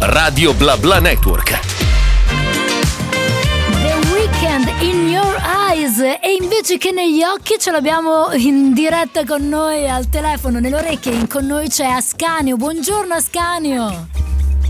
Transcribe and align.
Radio 0.00 0.54
Bla 0.54 0.76
Bla 0.76 1.00
Network. 1.00 1.58
The 3.82 4.08
Weekend 4.12 4.70
in 4.80 5.08
Your 5.08 5.36
Eyes 5.68 5.98
e 5.98 6.36
invece 6.40 6.78
che 6.78 6.92
negli 6.92 7.22
occhi 7.24 7.56
ce 7.58 7.72
l'abbiamo 7.72 8.30
in 8.32 8.72
diretta 8.74 9.24
con 9.24 9.48
noi 9.48 9.88
al 9.90 10.08
telefono, 10.08 10.60
nelle 10.60 10.76
orecchie, 10.76 11.26
con 11.26 11.46
noi 11.46 11.68
c'è 11.68 11.86
Ascanio. 11.86 12.56
Buongiorno 12.56 13.14
Ascanio. 13.14 14.27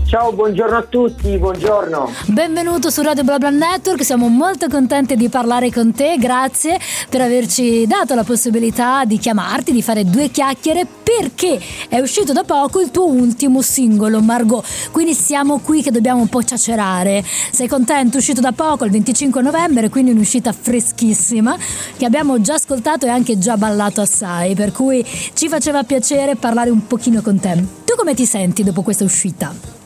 Ciao, 0.09 0.33
buongiorno 0.33 0.75
a 0.75 0.81
tutti, 0.81 1.37
buongiorno. 1.37 2.11
Benvenuto 2.29 2.89
su 2.89 3.03
Radio 3.03 3.23
BlaBla 3.23 3.51
Network, 3.51 4.03
siamo 4.03 4.27
molto 4.27 4.67
contenti 4.67 5.15
di 5.15 5.29
parlare 5.29 5.71
con 5.71 5.93
te, 5.93 6.17
grazie 6.17 6.79
per 7.07 7.21
averci 7.21 7.85
dato 7.85 8.15
la 8.15 8.23
possibilità 8.23 9.05
di 9.05 9.19
chiamarti, 9.19 9.71
di 9.71 9.83
fare 9.83 10.05
due 10.05 10.29
chiacchiere 10.29 10.87
perché 10.87 11.61
è 11.87 11.99
uscito 11.99 12.33
da 12.33 12.43
poco 12.43 12.79
il 12.79 12.89
tuo 12.89 13.05
ultimo 13.05 13.61
singolo 13.61 14.19
Margot, 14.19 14.65
quindi 14.89 15.13
siamo 15.13 15.59
qui 15.59 15.83
che 15.83 15.91
dobbiamo 15.91 16.21
un 16.21 16.27
po' 16.27 16.43
ciacerare. 16.43 17.23
Sei 17.51 17.67
contento? 17.67 18.15
È 18.15 18.19
uscito 18.19 18.41
da 18.41 18.51
poco 18.51 18.85
il 18.85 18.91
25 18.91 19.43
novembre, 19.43 19.89
quindi 19.89 20.09
un'uscita 20.09 20.51
freschissima 20.53 21.55
che 21.97 22.05
abbiamo 22.05 22.41
già 22.41 22.55
ascoltato 22.55 23.05
e 23.05 23.09
anche 23.09 23.37
già 23.37 23.57
ballato 23.57 24.01
assai, 24.01 24.55
per 24.55 24.71
cui 24.71 25.05
ci 25.33 25.47
faceva 25.47 25.83
piacere 25.83 26.35
parlare 26.35 26.71
un 26.71 26.87
pochino 26.87 27.21
con 27.21 27.39
te. 27.39 27.63
Tu 27.85 27.93
come 27.95 28.15
ti 28.15 28.25
senti 28.25 28.63
dopo 28.63 28.81
questa 28.81 29.03
uscita? 29.03 29.77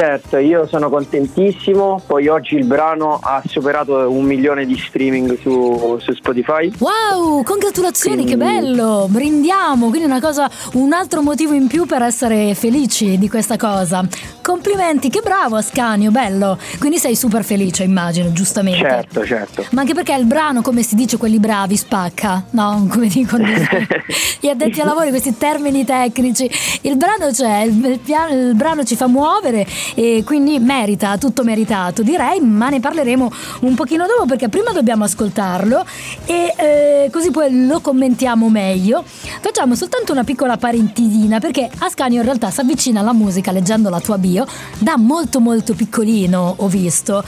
Certo, 0.00 0.38
io 0.38 0.66
sono 0.66 0.88
contentissimo, 0.88 2.00
poi 2.06 2.26
oggi 2.26 2.54
il 2.54 2.64
brano 2.64 3.20
ha 3.22 3.42
superato 3.46 4.10
un 4.10 4.24
milione 4.24 4.64
di 4.64 4.74
streaming 4.74 5.38
su, 5.38 5.98
su 6.00 6.14
Spotify. 6.14 6.72
Wow, 6.78 7.42
congratulazioni, 7.42 8.24
Quindi- 8.24 8.32
che 8.32 8.36
bello! 8.38 9.08
Brindiamo, 9.10 9.90
quindi 9.90 10.06
una 10.06 10.22
cosa, 10.22 10.50
un 10.72 10.94
altro 10.94 11.20
motivo 11.20 11.52
in 11.52 11.66
più 11.66 11.84
per 11.84 12.00
essere 12.00 12.54
felici 12.54 13.18
di 13.18 13.28
questa 13.28 13.58
cosa. 13.58 14.02
Complimenti, 14.50 15.10
che 15.10 15.20
bravo 15.22 15.54
Ascanio, 15.54 16.10
bello! 16.10 16.58
Quindi 16.80 16.98
sei 16.98 17.14
super 17.14 17.44
felice, 17.44 17.84
immagino, 17.84 18.32
giustamente. 18.32 18.80
Certo, 18.80 19.24
certo. 19.24 19.64
Ma 19.70 19.82
anche 19.82 19.94
perché 19.94 20.12
il 20.14 20.24
brano, 20.24 20.60
come 20.60 20.82
si 20.82 20.96
dice, 20.96 21.18
quelli 21.18 21.38
bravi, 21.38 21.76
spacca, 21.76 22.46
no? 22.50 22.84
Come 22.90 23.06
dicono 23.06 23.46
gli 23.46 24.48
addetti 24.48 24.80
ai 24.80 24.86
lavori, 24.86 25.10
questi 25.10 25.38
termini 25.38 25.84
tecnici. 25.84 26.50
Il 26.80 26.96
brano 26.96 27.30
c'è, 27.30 27.60
il, 27.60 27.84
il 27.84 27.98
piano- 28.00 28.34
il 28.34 28.56
brano 28.56 28.82
ci 28.82 28.96
fa 28.96 29.06
muovere 29.06 29.64
e 29.94 30.24
quindi 30.26 30.58
merita, 30.58 31.16
tutto 31.16 31.44
meritato, 31.44 32.02
direi, 32.02 32.40
ma 32.40 32.70
ne 32.70 32.80
parleremo 32.80 33.32
un 33.60 33.74
pochino 33.76 34.04
dopo 34.06 34.26
perché 34.26 34.48
prima 34.48 34.72
dobbiamo 34.72 35.04
ascoltarlo 35.04 35.84
e 36.26 36.54
eh, 36.56 37.10
così 37.12 37.30
poi 37.30 37.66
lo 37.68 37.78
commentiamo 37.78 38.48
meglio. 38.48 39.04
Facciamo 39.40 39.76
soltanto 39.76 40.10
una 40.10 40.24
piccola 40.24 40.56
parentesina 40.56 41.38
perché 41.38 41.70
Ascanio 41.78 42.18
in 42.18 42.24
realtà 42.24 42.50
si 42.50 42.58
avvicina 42.58 42.98
alla 42.98 43.12
musica 43.12 43.52
leggendo 43.52 43.88
la 43.88 44.00
tua 44.00 44.18
bio 44.18 44.38
da 44.78 44.96
molto 44.96 45.40
molto 45.40 45.74
piccolino, 45.74 46.54
ho 46.58 46.68
visto. 46.68 47.22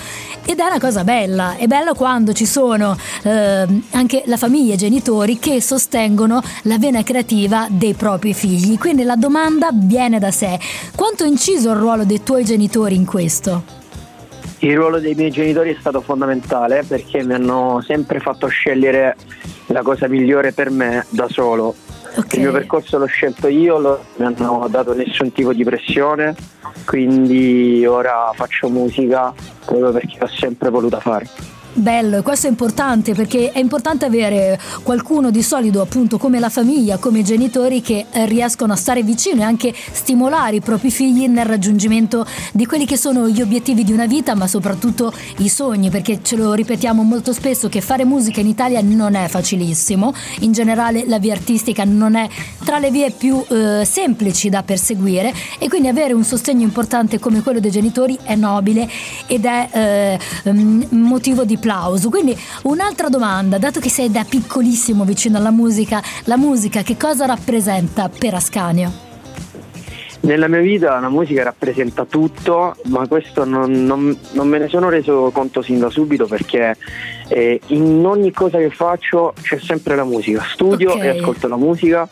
Ed 0.44 0.58
è 0.58 0.64
una 0.64 0.80
cosa 0.80 1.04
bella, 1.04 1.56
è 1.56 1.66
bello 1.66 1.94
quando 1.94 2.32
ci 2.32 2.46
sono 2.46 2.96
eh, 3.22 3.66
anche 3.90 4.22
la 4.26 4.36
famiglia 4.36 4.72
e 4.72 4.74
i 4.74 4.78
genitori 4.78 5.38
che 5.38 5.60
sostengono 5.60 6.42
la 6.62 6.78
vena 6.78 7.02
creativa 7.02 7.66
dei 7.70 7.94
propri 7.94 8.34
figli. 8.34 8.78
Quindi 8.78 9.02
la 9.04 9.16
domanda 9.16 9.70
viene 9.72 10.18
da 10.18 10.30
sé. 10.30 10.58
Quanto 10.94 11.24
ha 11.24 11.26
inciso 11.26 11.70
il 11.70 11.76
ruolo 11.76 12.04
dei 12.04 12.22
tuoi 12.22 12.44
genitori 12.44 12.94
in 12.94 13.04
questo? 13.04 13.80
Il 14.60 14.76
ruolo 14.76 15.00
dei 15.00 15.14
miei 15.14 15.30
genitori 15.30 15.74
è 15.74 15.76
stato 15.78 16.00
fondamentale 16.00 16.84
perché 16.86 17.24
mi 17.24 17.34
hanno 17.34 17.82
sempre 17.84 18.20
fatto 18.20 18.46
scegliere 18.46 19.16
la 19.66 19.82
cosa 19.82 20.06
migliore 20.06 20.52
per 20.52 20.70
me 20.70 21.04
da 21.08 21.28
solo. 21.28 21.74
Ok. 22.14 22.34
Il 22.34 22.40
mio 22.40 22.52
percorso 22.52 22.98
l'ho 22.98 23.06
scelto 23.06 23.48
io, 23.48 23.78
non 23.78 23.98
mi 24.16 24.24
hanno 24.24 24.66
dato 24.68 24.94
nessun 24.94 25.32
tipo 25.32 25.52
di 25.52 25.64
pressione, 25.64 26.34
quindi 26.84 27.84
ora 27.86 28.30
faccio 28.34 28.68
musica 28.68 29.32
proprio 29.64 29.92
perché 29.92 30.18
l'ho 30.18 30.26
sempre 30.26 30.68
voluta 30.70 31.00
fare. 31.00 31.26
Bello, 31.74 32.18
e 32.18 32.22
questo 32.22 32.48
è 32.48 32.50
importante 32.50 33.14
perché 33.14 33.50
è 33.50 33.58
importante 33.58 34.04
avere 34.04 34.60
qualcuno 34.82 35.30
di 35.30 35.42
solido 35.42 35.80
appunto 35.80 36.18
come 36.18 36.38
la 36.38 36.50
famiglia, 36.50 36.98
come 36.98 37.20
i 37.20 37.24
genitori 37.24 37.80
che 37.80 38.04
eh, 38.10 38.26
riescono 38.26 38.74
a 38.74 38.76
stare 38.76 39.02
vicino 39.02 39.40
e 39.40 39.44
anche 39.44 39.74
stimolare 39.74 40.56
i 40.56 40.60
propri 40.60 40.90
figli 40.90 41.26
nel 41.28 41.46
raggiungimento 41.46 42.26
di 42.52 42.66
quelli 42.66 42.84
che 42.84 42.98
sono 42.98 43.26
gli 43.26 43.40
obiettivi 43.40 43.84
di 43.84 43.92
una 43.92 44.04
vita 44.04 44.34
ma 44.34 44.46
soprattutto 44.46 45.14
i 45.38 45.48
sogni 45.48 45.88
perché 45.88 46.20
ce 46.22 46.36
lo 46.36 46.52
ripetiamo 46.52 47.02
molto 47.02 47.32
spesso 47.32 47.70
che 47.70 47.80
fare 47.80 48.04
musica 48.04 48.40
in 48.40 48.48
Italia 48.48 48.82
non 48.82 49.14
è 49.14 49.26
facilissimo, 49.28 50.12
in 50.40 50.52
generale 50.52 51.06
la 51.06 51.18
via 51.18 51.32
artistica 51.32 51.84
non 51.84 52.16
è 52.16 52.28
tra 52.64 52.78
le 52.78 52.90
vie 52.90 53.10
più 53.12 53.42
eh, 53.48 53.86
semplici 53.86 54.50
da 54.50 54.62
perseguire 54.62 55.32
e 55.58 55.68
quindi 55.70 55.88
avere 55.88 56.12
un 56.12 56.22
sostegno 56.22 56.64
importante 56.64 57.18
come 57.18 57.42
quello 57.42 57.60
dei 57.60 57.70
genitori 57.70 58.18
è 58.22 58.34
nobile 58.34 58.86
ed 59.32 59.46
è 59.46 59.68
eh, 60.44 60.50
mm, 60.52 60.82
motivo 60.90 61.44
di 61.44 61.56
plauso. 61.56 62.10
Quindi 62.10 62.36
un'altra 62.64 63.08
domanda, 63.08 63.56
dato 63.56 63.80
che 63.80 63.88
sei 63.88 64.10
da 64.10 64.24
piccolissimo 64.28 65.04
vicino 65.04 65.38
alla 65.38 65.50
musica, 65.50 66.02
la 66.24 66.36
musica 66.36 66.82
che 66.82 66.98
cosa 66.98 67.24
rappresenta 67.24 68.10
per 68.10 68.34
Ascanio? 68.34 69.10
Nella 70.20 70.48
mia 70.48 70.60
vita 70.60 71.00
la 71.00 71.08
musica 71.08 71.42
rappresenta 71.42 72.04
tutto, 72.04 72.76
ma 72.84 73.08
questo 73.08 73.44
non, 73.44 73.84
non- 73.86 74.16
non 74.32 74.46
me 74.48 74.58
ne 74.58 74.68
sono 74.68 74.88
reso 74.90 75.30
conto 75.32 75.62
sin 75.62 75.78
da 75.80 75.88
subito 75.90 76.26
perché 76.26 76.76
eh, 77.28 77.58
in 77.68 78.04
ogni 78.06 78.30
cosa 78.32 78.58
che 78.58 78.70
faccio 78.70 79.32
c'è 79.40 79.58
sempre 79.58 79.96
la 79.96 80.04
musica. 80.04 80.44
Studio 80.52 80.92
Ok. 80.92 81.02
e 81.02 81.08
ascolto 81.08 81.48
la 81.48 81.56
musica, 81.56 82.06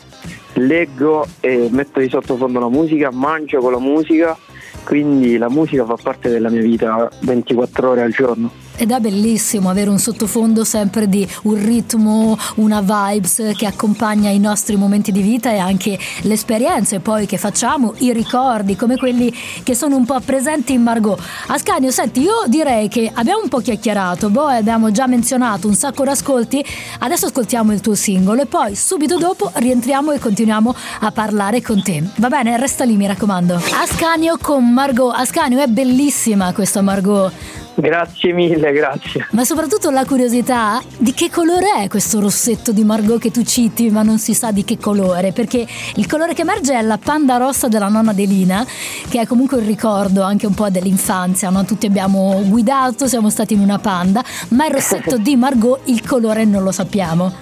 leggo 0.54 1.26
e 1.40 1.68
metto 1.70 2.00
di 2.00 2.08
sottofondo 2.08 2.58
la 2.58 2.68
musica, 2.70 3.10
mangio 3.12 3.60
con 3.60 3.72
la 3.72 3.78
musica, 3.78 4.36
quindi 4.84 5.36
la 5.38 5.48
musica 5.48 5.84
fa 5.84 5.96
parte 6.00 6.28
della 6.28 6.50
mia 6.50 6.62
vita 6.62 7.08
24 7.20 7.90
ore 7.90 8.02
al 8.02 8.12
giorno. 8.12 8.69
Ed 8.80 8.92
è 8.92 8.98
bellissimo 8.98 9.68
avere 9.68 9.90
un 9.90 9.98
sottofondo 9.98 10.64
sempre 10.64 11.06
di 11.06 11.28
un 11.42 11.62
ritmo, 11.62 12.34
una 12.54 12.80
vibes 12.80 13.52
che 13.54 13.66
accompagna 13.66 14.30
i 14.30 14.38
nostri 14.38 14.76
momenti 14.76 15.12
di 15.12 15.20
vita 15.20 15.52
e 15.52 15.58
anche 15.58 15.98
le 16.22 16.32
esperienze 16.32 17.00
poi 17.00 17.26
che 17.26 17.36
facciamo, 17.36 17.92
i 17.98 18.10
ricordi 18.14 18.76
come 18.76 18.96
quelli 18.96 19.30
che 19.62 19.74
sono 19.74 19.96
un 19.96 20.06
po' 20.06 20.18
presenti 20.20 20.72
in 20.72 20.82
Margot. 20.82 21.20
Ascanio, 21.48 21.90
senti, 21.90 22.22
io 22.22 22.44
direi 22.46 22.88
che 22.88 23.10
abbiamo 23.12 23.42
un 23.42 23.50
po' 23.50 23.58
chiacchierato, 23.58 24.30
boh, 24.30 24.46
abbiamo 24.46 24.90
già 24.90 25.06
menzionato 25.06 25.68
un 25.68 25.74
sacco 25.74 26.04
di 26.04 26.08
ascolti, 26.08 26.64
adesso 27.00 27.26
ascoltiamo 27.26 27.74
il 27.74 27.82
tuo 27.82 27.94
singolo 27.94 28.40
e 28.40 28.46
poi 28.46 28.74
subito 28.76 29.18
dopo 29.18 29.50
rientriamo 29.56 30.12
e 30.12 30.18
continuiamo 30.18 30.74
a 31.00 31.12
parlare 31.12 31.60
con 31.60 31.82
te. 31.82 32.02
Va 32.16 32.28
bene? 32.28 32.56
Resta 32.56 32.84
lì, 32.84 32.96
mi 32.96 33.06
raccomando. 33.06 33.56
Ascanio 33.56 34.38
con 34.40 34.72
Margot. 34.72 35.12
Ascanio 35.14 35.58
è 35.58 35.66
bellissima 35.66 36.54
questa 36.54 36.80
Margot. 36.80 37.30
Grazie 37.74 38.32
mille, 38.32 38.72
grazie. 38.72 39.26
Ma 39.30 39.44
soprattutto 39.44 39.90
la 39.90 40.04
curiosità 40.04 40.82
di 40.98 41.12
che 41.12 41.30
colore 41.30 41.82
è 41.82 41.88
questo 41.88 42.20
rossetto 42.20 42.72
di 42.72 42.84
Margot 42.84 43.18
che 43.20 43.30
tu 43.30 43.42
citi, 43.42 43.90
ma 43.90 44.02
non 44.02 44.18
si 44.18 44.34
sa 44.34 44.50
di 44.50 44.64
che 44.64 44.78
colore, 44.78 45.32
perché 45.32 45.66
il 45.94 46.06
colore 46.06 46.34
che 46.34 46.42
emerge 46.42 46.74
è 46.74 46.82
la 46.82 46.98
panda 46.98 47.36
rossa 47.36 47.68
della 47.68 47.88
nonna 47.88 48.12
Delina, 48.12 48.66
che 49.08 49.20
è 49.20 49.26
comunque 49.26 49.58
il 49.58 49.66
ricordo 49.66 50.22
anche 50.22 50.46
un 50.46 50.54
po' 50.54 50.68
dell'infanzia, 50.68 51.50
no? 51.50 51.64
Tutti 51.64 51.86
abbiamo 51.86 52.42
guidato, 52.46 53.06
siamo 53.06 53.30
stati 53.30 53.54
in 53.54 53.60
una 53.60 53.78
panda, 53.78 54.22
ma 54.48 54.66
il 54.66 54.72
rossetto 54.72 55.16
di 55.18 55.36
Margot 55.36 55.80
il 55.84 56.06
colore 56.06 56.44
non 56.44 56.62
lo 56.62 56.72
sappiamo. 56.72 57.32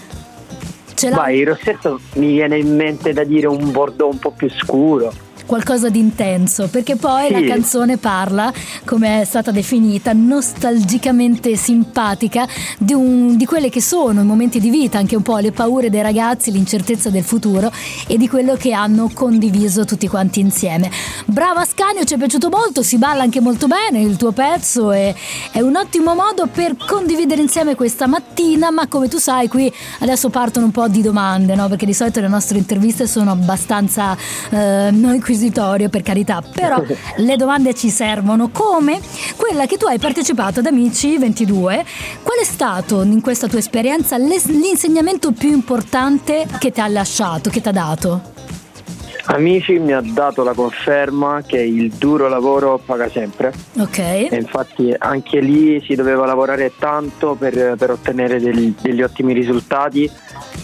Ce 0.95 1.09
l'ha 1.09 1.17
Vai, 1.17 1.39
il 1.39 1.47
rossetto 1.47 2.01
mi 2.15 2.33
viene 2.33 2.59
in 2.59 2.75
mente 2.75 3.13
da 3.13 3.25
dire 3.25 3.47
un 3.47 3.71
bordeaux 3.71 4.13
un 4.13 4.19
po' 4.19 4.33
più 4.33 4.51
scuro. 4.51 5.27
Qualcosa 5.49 5.89
di 5.89 5.99
intenso, 5.99 6.69
perché 6.69 6.97
poi 6.97 7.29
Sì. 7.29 7.33
la 7.33 7.41
canzone 7.55 7.97
parla, 7.97 8.53
come 8.85 9.23
è 9.23 9.25
stata 9.25 9.51
definita, 9.51 10.13
nostalgicamente 10.13 11.57
simpatica 11.57 12.47
di, 12.79 12.93
un- 12.93 13.37
di 13.37 13.47
quelle 13.47 13.71
che 13.71 13.81
sono 13.81 14.21
i 14.21 14.25
momenti 14.25 14.61
di 14.61 14.69
vita, 14.69 14.99
anche 14.99 15.17
un 15.17 15.23
po' 15.23 15.39
le 15.39 15.51
paure 15.53 15.89
dei 15.89 16.03
ragazzi, 16.03 16.51
l'incertezza 16.53 17.09
del 17.09 17.25
futuro 17.25 17.73
e 18.07 18.19
di 18.19 18.29
quello 18.29 18.57
che 18.57 18.73
hanno 18.75 19.11
condiviso 19.13 19.87
tutti 19.87 20.07
quanti 20.07 20.41
insieme. 20.41 20.91
Brava 21.25 21.65
Scanio, 21.65 22.05
ci 22.05 22.15
è 22.15 22.19
piaciuto 22.19 22.51
molto, 22.51 22.83
si 22.83 22.99
balla 22.99 23.23
anche 23.23 23.41
molto 23.41 23.67
bene 23.67 24.01
il 24.03 24.17
tuo 24.17 24.33
pezzo 24.33 24.93
e 24.93 25.15
è 25.51 25.61
un 25.61 25.77
ottimo 25.77 26.15
modo 26.15 26.47
per 26.53 26.77
condividere 26.77 27.41
insieme 27.41 27.75
questa 27.75 28.07
mattina, 28.07 28.71
ma 28.71 28.87
come 28.87 29.09
tu 29.09 29.17
sai 29.17 29.49
qui 29.49 29.73
adesso 30.01 30.29
partono 30.29 30.67
un 30.67 30.73
po' 30.73 30.89
di 30.89 31.01
domande, 31.01 31.55
no? 31.55 31.69
perché 31.69 31.87
di 31.87 31.95
solito 31.95 32.21
le 32.21 32.29
nostre 32.29 32.59
interviste 32.59 33.07
sono 33.07 33.31
abbastanza 33.31 34.15
eh, 34.51 34.91
non 34.93 35.15
inquisitorie 35.39 35.89
per 35.89 36.03
carità, 36.03 36.43
però 36.43 36.83
le 37.17 37.37
domande 37.37 37.75
ci 37.75 37.91
servono 37.91 38.49
come 38.49 39.01
quella 39.37 39.67
che 39.67 39.77
tu 39.77 39.87
hai 39.87 39.99
partecipato 39.99 40.61
ad 40.61 40.67
Amici 40.67 41.17
22. 41.17 41.85
Qual 42.23 42.39
è 42.39 42.45
stato 42.45 43.03
in 43.03 43.21
questa 43.21 43.47
tua 43.47 43.59
esperienza 43.59 44.17
l'insegnamento 44.19 45.33
più 45.33 45.51
importante 45.51 46.47
che 46.59 46.73
ti 46.73 46.81
ha 46.81 46.89
lasciato, 46.89 47.51
che 47.51 47.61
ti 47.61 47.69
ha 47.69 47.73
dato? 47.73 48.38
Amici 49.31 49.79
mi 49.79 49.93
ha 49.93 50.01
dato 50.03 50.43
la 50.43 50.55
conferma 50.55 51.43
che 51.47 51.61
il 51.61 51.91
duro 51.93 52.29
lavoro 52.29 52.81
paga 52.83 53.11
sempre. 53.11 53.53
Ok. 53.79 53.99
E 53.99 54.31
infatti 54.33 54.95
anche 54.97 55.41
lì 55.41 55.83
si 55.85 55.95
doveva 55.95 56.25
lavorare 56.25 56.73
tanto 56.79 57.35
per, 57.35 57.75
per 57.77 57.91
ottenere 57.91 58.41
degli, 58.41 58.75
degli, 58.81 59.03
ottimi 59.03 59.35
risultati. 59.35 60.11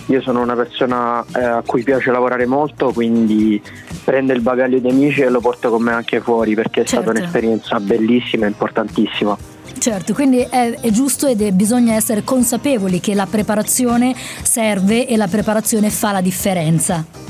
Io 0.06 0.22
sono 0.22 0.40
una 0.40 0.54
persona 0.54 1.22
eh, 1.36 1.44
a 1.44 1.62
cui 1.64 1.82
piace 1.82 2.10
lavorare 2.10 2.46
molto, 2.46 2.90
quindi 2.92 3.60
prendo 4.02 4.32
il 4.32 4.40
bagaglio 4.40 4.78
di 4.78 4.88
amici 4.88 5.20
e 5.20 5.28
lo 5.28 5.40
porto 5.40 5.68
con 5.68 5.82
me 5.82 5.92
anche 5.92 6.20
fuori 6.20 6.54
perché 6.54 6.82
è 6.82 6.84
certo. 6.84 7.04
stata 7.04 7.18
un'esperienza 7.18 7.78
bellissima 7.80 8.46
e 8.46 8.48
importantissima. 8.48 9.36
Certo, 9.78 10.14
quindi 10.14 10.38
è, 10.38 10.78
è 10.80 10.90
giusto 10.90 11.26
ed 11.26 11.42
è, 11.42 11.52
bisogna 11.52 11.94
essere 11.94 12.24
consapevoli 12.24 13.00
che 13.00 13.14
la 13.14 13.26
preparazione 13.26 14.14
serve 14.42 15.06
e 15.06 15.18
la 15.18 15.26
preparazione 15.26 15.90
fa 15.90 16.12
la 16.12 16.22
differenza. 16.22 17.23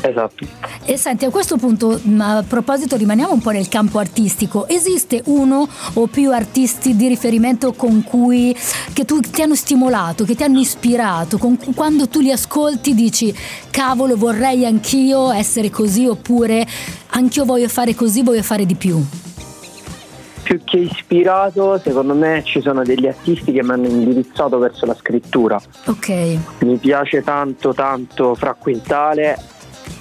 Esatto. 0.00 0.46
E 0.84 0.96
senti, 0.96 1.24
a 1.24 1.30
questo 1.30 1.56
punto, 1.56 2.00
a 2.18 2.44
proposito, 2.46 2.96
rimaniamo 2.96 3.32
un 3.32 3.40
po' 3.40 3.50
nel 3.50 3.68
campo 3.68 3.98
artistico. 3.98 4.66
Esiste 4.68 5.22
uno 5.26 5.68
o 5.94 6.06
più 6.06 6.32
artisti 6.32 6.96
di 6.96 7.08
riferimento 7.08 7.72
con 7.72 8.02
cui 8.02 8.56
che 8.92 9.04
tu, 9.04 9.20
ti 9.20 9.42
hanno 9.42 9.54
stimolato, 9.54 10.24
che 10.24 10.34
ti 10.34 10.42
hanno 10.42 10.60
ispirato, 10.60 11.38
con, 11.38 11.58
quando 11.74 12.08
tu 12.08 12.20
li 12.20 12.30
ascolti 12.30 12.94
dici 12.94 13.34
cavolo, 13.70 14.16
vorrei 14.16 14.64
anch'io 14.64 15.30
essere 15.30 15.70
così 15.70 16.06
oppure 16.06 16.66
anch'io 17.10 17.44
voglio 17.44 17.68
fare 17.68 17.94
così, 17.94 18.22
voglio 18.22 18.42
fare 18.42 18.64
di 18.66 18.74
più? 18.74 19.04
Più 20.42 20.64
che 20.64 20.78
ispirato, 20.78 21.78
secondo 21.78 22.14
me 22.14 22.42
ci 22.42 22.62
sono 22.62 22.82
degli 22.82 23.06
artisti 23.06 23.52
che 23.52 23.62
mi 23.62 23.70
hanno 23.70 23.86
indirizzato 23.86 24.58
verso 24.58 24.86
la 24.86 24.94
scrittura. 24.94 25.60
Ok. 25.84 26.38
Mi 26.60 26.76
piace 26.78 27.22
tanto 27.22 27.74
tanto 27.74 28.34
Fra 28.34 28.54
Quintale 28.54 29.56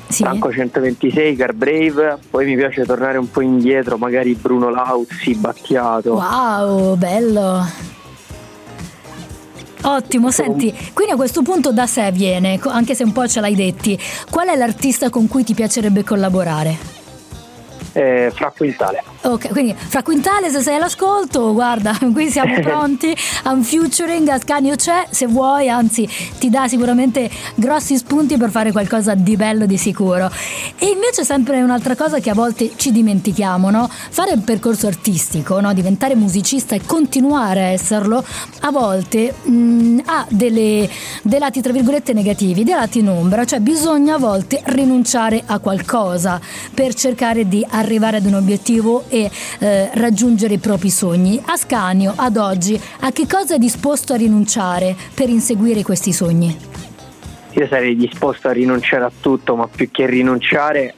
sì. 0.08 0.24
Franco 0.24 0.52
126, 0.52 1.36
Carbrave, 1.36 2.18
poi 2.30 2.46
mi 2.46 2.56
piace 2.56 2.86
tornare 2.86 3.18
un 3.18 3.30
po' 3.30 3.42
indietro, 3.42 3.98
magari 3.98 4.34
Bruno 4.36 4.70
Lauzzi, 4.70 5.36
Battiato. 5.36 6.14
Wow, 6.14 6.96
bello. 6.96 7.66
Ottimo, 9.84 10.32
senti, 10.32 10.74
quindi 10.94 11.14
a 11.14 11.16
questo 11.16 11.42
punto 11.44 11.72
da 11.72 11.88
sé 11.88 12.12
viene, 12.12 12.60
anche 12.64 12.96
se 12.96 13.04
un 13.04 13.12
po' 13.12 13.28
ce 13.28 13.40
l'hai 13.40 13.56
detti, 13.56 13.98
qual 14.30 14.48
è 14.48 14.56
l'artista 14.56 15.10
con 15.10 15.28
cui 15.28 15.44
ti 15.44 15.54
piacerebbe 15.54 16.04
collaborare? 16.04 16.78
Eh, 17.94 18.32
fra 18.34 18.52
Quintale. 18.56 19.04
Ok, 19.28 19.50
quindi 19.50 19.76
fra 19.78 20.04
Quintale 20.04 20.50
se 20.50 20.62
sei 20.62 20.76
all'ascolto, 20.76 21.52
guarda, 21.52 21.98
qui 22.14 22.30
siamo 22.30 22.58
pronti 22.64 23.14
a 23.44 23.52
un 23.52 23.62
featuring, 23.62 24.26
Ascanio 24.30 24.76
c'è, 24.76 25.06
se 25.10 25.28
vuoi, 25.28 25.68
anzi 25.68 26.08
ti 26.40 26.50
dà 26.50 26.70
sicuramente 26.70 27.30
grossi 27.56 27.98
spunti 27.98 28.38
per 28.38 28.50
fare 28.52 28.72
qualcosa 28.72 29.16
di 29.16 29.36
bello 29.36 29.66
di 29.66 29.76
sicuro. 29.76 30.32
E 30.78 30.86
invece 30.86 31.26
sempre 31.26 31.62
un'altra 31.62 31.98
cosa 31.98 32.20
che 32.20 32.30
a 32.30 32.34
volte 32.34 32.72
ci 32.78 32.94
dimentichiamo, 32.94 33.70
no? 33.70 33.90
Fare 33.90 34.32
un 34.32 34.46
percorso 34.46 34.88
artistico, 34.88 35.60
no? 35.60 35.74
diventare 35.74 36.16
musicista 36.16 36.74
e 36.76 36.82
continuare 36.86 37.60
a 37.60 37.68
esserlo, 37.68 38.24
a 38.62 38.72
volte 38.72 39.34
mh, 39.44 39.52
mm, 39.52 40.00
ha 40.06 40.26
delle, 40.30 40.90
dei 41.22 41.40
lati 41.40 41.60
tra 41.60 41.74
virgolette 41.74 42.14
negativi, 42.14 42.64
dei 42.64 42.76
lati 42.76 43.00
in 43.00 43.10
ombra, 43.10 43.44
cioè 43.44 43.60
bisogna 43.60 44.16
a 44.16 44.20
volte 44.20 44.62
rinunciare 44.68 45.44
a 45.46 45.60
qualcosa 45.60 46.40
per 46.74 46.94
cercare 46.94 47.46
di 47.50 47.66
arrivare 47.70 48.18
ad 48.18 48.26
un 48.26 48.36
obiettivo 48.36 49.04
e 49.10 49.16
eh, 49.26 49.90
raggiungere 49.94 50.56
i 50.56 50.58
propri 50.60 50.90
sogni. 50.90 51.42
Ascanio, 51.46 52.14
ad 52.16 52.38
oggi, 52.38 52.80
a 53.02 53.12
che 53.12 53.26
cosa 53.28 53.56
è 53.56 53.58
disposto 53.58 54.14
a 54.14 54.18
rinunciare 54.18 54.96
per 55.14 55.30
inseguire 55.30 55.84
questi 55.84 56.14
sogni? 56.14 56.56
Io 57.52 57.68
sarei 57.68 57.96
disposto 57.96 58.50
a 58.50 58.52
rinunciare 58.52 59.04
a 59.04 59.12
tutto, 59.20 59.56
ma 59.56 59.68
più 59.68 59.90
che 59.90 60.06
rinunciare 60.06 60.94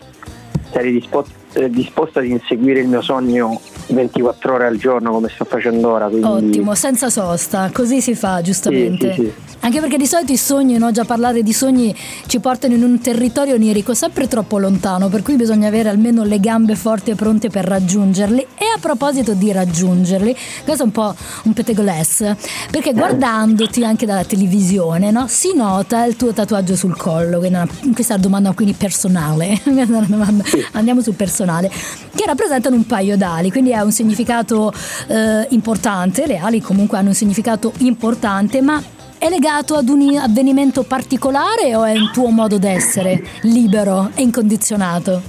sarei 0.72 0.92
disposto, 0.92 1.32
eh, 1.54 1.70
disposto 1.70 2.20
ad 2.20 2.26
inseguire 2.26 2.82
il 2.82 2.88
mio 2.88 3.02
sogno 3.02 3.62
24 3.94 4.54
ore 4.54 4.66
al 4.68 4.78
giorno 4.78 5.12
come 5.12 5.30
sto 5.30 5.46
facendo 5.46 5.92
ora. 5.92 6.08
Quindi... 6.08 6.28
Ottimo, 6.28 6.76
senza 6.76 7.10
sosta, 7.10 7.70
così 7.74 8.02
si 8.02 8.16
fa 8.16 8.42
giustamente. 8.42 9.14
Sì, 9.14 9.22
sì, 9.22 9.28
sì. 9.28 9.58
Anche 9.62 9.82
perché 9.82 9.98
di 9.98 10.06
solito 10.06 10.32
i 10.32 10.38
sogni, 10.38 10.78
no? 10.78 10.92
già 10.92 11.04
parlare 11.04 11.44
di 11.44 11.52
sogni 11.52 11.94
ci 12.28 12.40
portano 12.40 12.76
in 12.76 12.84
un 12.84 13.02
territorio 13.02 13.56
onirico 13.56 13.94
sempre 13.94 14.28
troppo 14.28 14.58
lontano, 14.58 15.10
per 15.10 15.22
cui 15.22 15.36
bisogna 15.36 15.68
avere 15.68 15.90
almeno 15.90 16.24
le 16.24 16.40
gambe 16.40 16.76
forti 16.76 17.12
e 17.12 17.16
pronte 17.16 17.50
per 17.50 17.66
raggiungerli. 17.66 18.40
E 18.40 18.66
a 18.76 18.80
proposito 18.80 19.34
di 19.34 19.52
raggiungerli, 19.52 20.36
questo 20.64 20.84
è 20.84 20.86
un 20.86 20.92
po' 20.92 21.14
un 21.44 21.54
pettegoless, 21.54 22.36
perché 22.72 22.94
guardandoti 22.94 23.84
anche 23.84 24.06
dalla 24.06 24.24
televisione 24.24 25.12
no? 25.12 25.28
si 25.28 25.54
nota 25.54 26.06
il 26.06 26.16
tuo 26.16 26.32
tatuaggio 26.32 26.76
sul 26.76 26.96
collo, 26.96 27.40
questa 27.40 28.14
è 28.14 28.18
una 28.18 28.24
domanda 28.24 28.52
quindi 28.54 28.74
personale, 28.74 29.60
andiamo 30.72 31.02
sul 31.02 31.16
personale, 31.16 31.70
che 32.16 32.26
rappresentano 32.26 32.76
un 32.76 32.86
paio 32.86 33.18
d'ali, 33.18 33.52
quindi 33.52 33.74
ha 33.80 33.84
un 33.84 33.92
significato 33.92 34.72
eh, 35.08 35.48
importante, 35.50 36.28
le 36.28 36.38
ali 36.38 36.62
comunque 36.62 36.98
hanno 36.98 37.10
un 37.10 37.14
significato 37.14 37.74
importante, 37.80 38.62
ma 38.62 38.82
è 39.18 39.30
legato 39.30 39.76
ad 39.76 39.90
un 39.90 40.18
avvenimento 40.18 40.84
particolare 40.84 41.76
o 41.76 41.84
è 41.84 41.94
un 41.94 42.10
tuo 42.12 42.30
modo 42.30 42.58
d'essere 42.58 43.22
libero 43.42 44.12
e 44.16 44.22
incondizionato? 44.22 45.22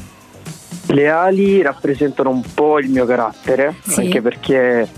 Le 0.87 1.09
ali 1.09 1.63
rappresentano 1.63 2.31
un 2.31 2.43
po' 2.55 2.79
il 2.79 2.89
mio 2.89 3.05
carattere, 3.07 3.77
sì. 3.87 4.01
anche 4.01 4.23
perché 4.23 4.89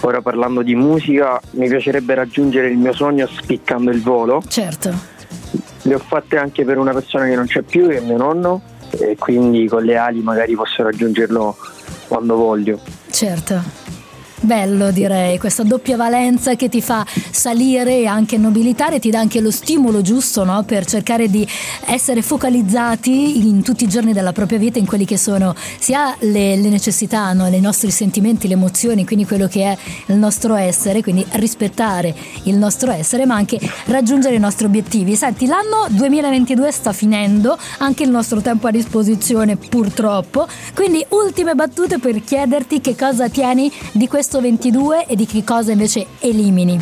ora 0.00 0.20
parlando 0.20 0.62
di 0.62 0.74
musica 0.74 1.40
mi 1.52 1.68
piacerebbe 1.68 2.14
raggiungere 2.14 2.68
il 2.68 2.76
mio 2.76 2.92
sogno 2.92 3.26
spiccando 3.26 3.90
il 3.90 4.02
volo. 4.02 4.42
Certo. 4.46 4.92
Le 5.82 5.94
ho 5.94 5.98
fatte 5.98 6.36
anche 6.38 6.64
per 6.64 6.78
una 6.78 6.92
persona 6.92 7.26
che 7.26 7.34
non 7.34 7.46
c'è 7.46 7.62
più, 7.62 7.88
che 7.88 7.98
è 7.98 8.00
mio 8.00 8.16
nonno, 8.16 8.62
e 8.90 9.16
quindi 9.18 9.66
con 9.68 9.84
le 9.84 9.96
ali 9.96 10.20
magari 10.20 10.54
posso 10.54 10.82
raggiungerlo 10.82 11.56
quando 12.08 12.34
voglio. 12.36 12.80
Certo. 13.10 13.87
Bello 14.40 14.92
direi, 14.92 15.36
questa 15.36 15.64
doppia 15.64 15.96
valenza 15.96 16.54
che 16.54 16.68
ti 16.68 16.80
fa 16.80 17.04
salire 17.30 17.98
e 17.98 18.06
anche 18.06 18.38
nobilitare, 18.38 19.00
ti 19.00 19.10
dà 19.10 19.18
anche 19.18 19.40
lo 19.40 19.50
stimolo 19.50 20.00
giusto 20.00 20.44
no? 20.44 20.62
per 20.62 20.86
cercare 20.86 21.28
di 21.28 21.46
essere 21.86 22.22
focalizzati 22.22 23.48
in 23.48 23.62
tutti 23.62 23.82
i 23.82 23.88
giorni 23.88 24.12
della 24.12 24.32
propria 24.32 24.58
vita 24.58 24.78
in 24.78 24.86
quelli 24.86 25.04
che 25.04 25.16
sono 25.18 25.56
sia 25.80 26.14
le, 26.20 26.54
le 26.54 26.68
necessità, 26.68 27.32
no? 27.32 27.48
i 27.48 27.60
nostri 27.60 27.90
sentimenti, 27.90 28.46
le 28.46 28.54
emozioni, 28.54 29.04
quindi 29.04 29.26
quello 29.26 29.48
che 29.48 29.64
è 29.64 29.76
il 30.06 30.16
nostro 30.16 30.54
essere, 30.54 31.02
quindi 31.02 31.26
rispettare 31.32 32.14
il 32.44 32.56
nostro 32.56 32.92
essere 32.92 33.26
ma 33.26 33.34
anche 33.34 33.58
raggiungere 33.86 34.36
i 34.36 34.38
nostri 34.38 34.66
obiettivi. 34.66 35.16
Senti, 35.16 35.46
l'anno 35.46 35.88
2022 35.88 36.70
sta 36.70 36.92
finendo, 36.92 37.58
anche 37.78 38.04
il 38.04 38.10
nostro 38.10 38.40
tempo 38.40 38.68
a 38.68 38.70
disposizione 38.70 39.56
purtroppo, 39.56 40.46
quindi 40.74 41.04
ultime 41.08 41.56
battute 41.56 41.98
per 41.98 42.22
chiederti 42.22 42.80
che 42.80 42.94
cosa 42.94 43.28
tieni 43.28 43.70
di 43.92 44.06
questo 44.06 44.26
questo 44.28 44.40
22 44.42 45.06
e 45.06 45.16
di 45.16 45.24
che 45.24 45.42
cosa 45.42 45.72
invece 45.72 46.06
elimini? 46.18 46.78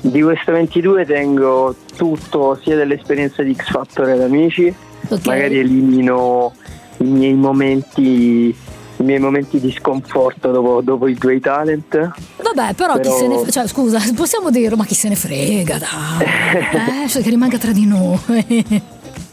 Di 0.00 0.22
questo 0.22 0.52
22 0.52 1.04
tengo 1.04 1.74
tutto, 1.94 2.58
sia 2.62 2.74
dell'esperienza 2.74 3.42
di 3.42 3.54
X 3.54 3.70
Factor 3.70 4.08
ed 4.08 4.22
amici, 4.22 4.74
okay. 5.08 5.20
magari 5.24 5.58
elimino 5.58 6.54
i 6.98 7.04
miei 7.04 7.34
momenti 7.34 8.56
i 9.00 9.04
miei 9.04 9.20
momenti 9.20 9.60
di 9.60 9.70
sconforto 9.70 10.50
dopo, 10.50 10.80
dopo 10.80 11.06
i 11.06 11.14
due 11.14 11.38
talent. 11.38 11.94
Vabbè, 12.42 12.72
però, 12.72 12.94
però... 12.94 13.00
chi 13.00 13.10
se 13.10 13.28
ne 13.28 13.50
cioè, 13.50 13.66
scusa, 13.66 14.00
possiamo 14.16 14.50
dirlo, 14.50 14.76
ma 14.76 14.86
chi 14.86 14.94
se 14.94 15.10
ne 15.10 15.16
frega, 15.16 15.78
dai. 15.78 17.04
eh, 17.04 17.08
cioè 17.08 17.22
che 17.22 17.28
rimanga 17.28 17.58
tra 17.58 17.72
di 17.72 17.84
noi. 17.84 18.64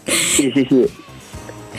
sì, 0.04 0.52
sì, 0.54 0.68
sì. 0.70 1.04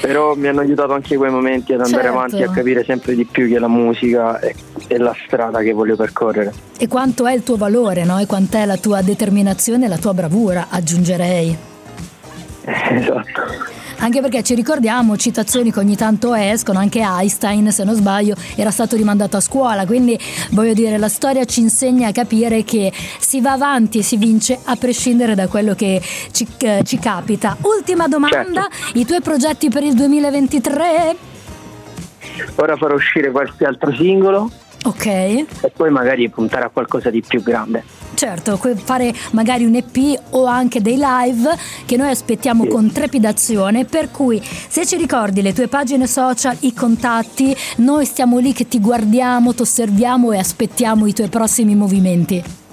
Però 0.00 0.34
mi 0.34 0.46
hanno 0.46 0.60
aiutato 0.60 0.92
anche 0.92 1.16
quei 1.16 1.30
momenti 1.30 1.72
ad 1.72 1.80
andare 1.80 2.04
certo. 2.04 2.18
avanti 2.18 2.42
a 2.42 2.50
capire 2.50 2.84
sempre 2.84 3.14
di 3.14 3.24
più 3.24 3.48
che 3.48 3.58
la 3.58 3.68
musica 3.68 4.38
è, 4.38 4.54
è, 4.86 4.96
la 4.96 5.14
strada 5.26 5.60
che 5.60 5.72
voglio 5.72 5.96
percorrere. 5.96 6.52
E 6.78 6.88
quanto 6.88 7.26
è 7.26 7.32
il 7.32 7.42
tuo 7.42 7.56
valore, 7.56 8.04
no? 8.04 8.18
E 8.18 8.26
quant'è 8.26 8.66
la 8.66 8.76
tua 8.76 9.02
determinazione 9.02 9.86
e 9.86 9.88
la 9.88 9.98
tua 9.98 10.14
bravura, 10.14 10.66
aggiungerei. 10.70 11.56
Esatto 12.66 13.84
anche 13.98 14.20
perché 14.20 14.42
ci 14.42 14.54
ricordiamo 14.54 15.16
citazioni 15.16 15.72
che 15.72 15.78
ogni 15.78 15.96
tanto 15.96 16.34
escono, 16.34 16.78
anche 16.78 17.00
Einstein 17.00 17.70
se 17.70 17.84
non 17.84 17.94
sbaglio 17.94 18.34
era 18.54 18.70
stato 18.70 18.96
rimandato 18.96 19.36
a 19.36 19.40
scuola, 19.40 19.86
quindi 19.86 20.18
voglio 20.50 20.72
dire 20.72 20.98
la 20.98 21.08
storia 21.08 21.44
ci 21.44 21.60
insegna 21.60 22.08
a 22.08 22.12
capire 22.12 22.64
che 22.64 22.92
si 23.18 23.40
va 23.40 23.52
avanti 23.52 23.98
e 23.98 24.02
si 24.02 24.16
vince 24.16 24.58
a 24.64 24.76
prescindere 24.76 25.34
da 25.34 25.48
quello 25.48 25.74
che 25.74 26.00
ci, 26.30 26.46
eh, 26.58 26.82
ci 26.84 26.98
capita. 26.98 27.56
Ultima 27.62 28.08
domanda, 28.08 28.68
certo. 28.70 28.98
i 28.98 29.04
tuoi 29.04 29.20
progetti 29.20 29.68
per 29.68 29.82
il 29.82 29.94
2023? 29.94 31.16
Ora 32.56 32.76
farò 32.76 32.94
uscire 32.94 33.30
qualche 33.30 33.64
altro 33.64 33.92
singolo. 33.94 34.50
Ok. 34.84 35.06
E 35.06 35.72
poi 35.74 35.90
magari 35.90 36.28
puntare 36.28 36.64
a 36.64 36.68
qualcosa 36.68 37.10
di 37.10 37.22
più 37.22 37.42
grande. 37.42 37.82
Certo, 38.16 38.58
fare 38.82 39.14
magari 39.32 39.66
un 39.66 39.74
EP 39.74 40.18
o 40.30 40.46
anche 40.46 40.80
dei 40.80 40.96
live 40.98 41.54
che 41.84 41.98
noi 41.98 42.08
aspettiamo 42.08 42.62
sì. 42.62 42.70
con 42.70 42.90
trepidazione, 42.90 43.84
per 43.84 44.10
cui 44.10 44.42
se 44.68 44.86
ci 44.86 44.96
ricordi 44.96 45.42
le 45.42 45.52
tue 45.52 45.68
pagine 45.68 46.06
social, 46.06 46.56
i 46.60 46.72
contatti, 46.72 47.54
noi 47.76 48.06
stiamo 48.06 48.38
lì 48.38 48.54
che 48.54 48.66
ti 48.68 48.80
guardiamo, 48.80 49.54
ti 49.54 49.60
osserviamo 49.60 50.32
e 50.32 50.38
aspettiamo 50.38 51.04
i 51.04 51.12
tuoi 51.12 51.28
prossimi 51.28 51.74
movimenti. 51.74 52.65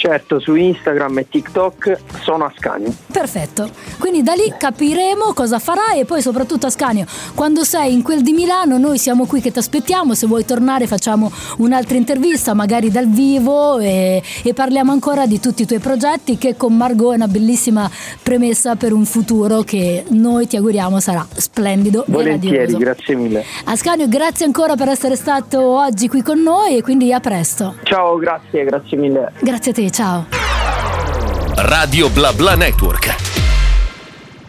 Certo, 0.00 0.40
su 0.40 0.54
Instagram 0.54 1.18
e 1.18 1.28
TikTok 1.28 1.98
sono 2.22 2.46
Ascanio. 2.46 2.90
Perfetto, 3.12 3.68
quindi 3.98 4.22
da 4.22 4.32
lì 4.32 4.50
capiremo 4.56 5.34
cosa 5.34 5.58
farai 5.58 6.00
e 6.00 6.04
poi 6.06 6.22
soprattutto 6.22 6.64
Ascanio, 6.64 7.04
quando 7.34 7.64
sei 7.64 7.92
in 7.92 8.02
quel 8.02 8.22
di 8.22 8.32
Milano 8.32 8.78
noi 8.78 8.96
siamo 8.96 9.26
qui 9.26 9.42
che 9.42 9.50
ti 9.50 9.58
aspettiamo, 9.58 10.14
se 10.14 10.26
vuoi 10.26 10.46
tornare 10.46 10.86
facciamo 10.86 11.30
un'altra 11.58 11.98
intervista, 11.98 12.54
magari 12.54 12.90
dal 12.90 13.08
vivo 13.08 13.78
e, 13.78 14.22
e 14.42 14.54
parliamo 14.54 14.90
ancora 14.90 15.26
di 15.26 15.38
tutti 15.38 15.64
i 15.64 15.66
tuoi 15.66 15.80
progetti 15.80 16.38
che 16.38 16.56
con 16.56 16.74
Margot 16.74 17.12
è 17.12 17.16
una 17.16 17.28
bellissima 17.28 17.90
premessa 18.22 18.76
per 18.76 18.94
un 18.94 19.04
futuro 19.04 19.60
che 19.60 20.04
noi 20.12 20.46
ti 20.46 20.56
auguriamo 20.56 20.98
sarà 20.98 21.26
splendido 21.30 22.06
Volentieri, 22.08 22.72
e 22.72 22.76
grazie 22.78 23.16
mille. 23.16 23.44
Ascanio, 23.64 24.08
grazie 24.08 24.46
ancora 24.46 24.76
per 24.76 24.88
essere 24.88 25.14
stato 25.14 25.60
oggi 25.62 26.08
qui 26.08 26.22
con 26.22 26.40
noi 26.40 26.78
e 26.78 26.82
quindi 26.82 27.12
a 27.12 27.20
presto. 27.20 27.74
Ciao, 27.82 28.16
grazie, 28.16 28.64
grazie 28.64 28.96
mille. 28.96 29.32
Grazie 29.40 29.72
a 29.72 29.74
te, 29.74 29.89
ciao. 29.90 30.26
Radio 31.56 32.08
Bla 32.10 32.32
Bla 32.32 32.54
Network. 32.54 33.39